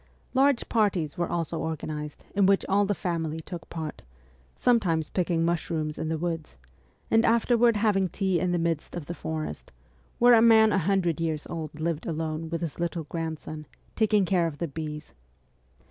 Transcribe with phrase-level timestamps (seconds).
[0.33, 4.01] Large parties were also organised in which all the family took part,
[4.55, 6.57] sometimes picking mushrooms in the woods,
[7.11, 9.71] and afterward having tea in the midst of the forest,
[10.17, 14.47] where a man a hundred years old lived alone with his little grandson, taking care
[14.47, 15.13] of the bees.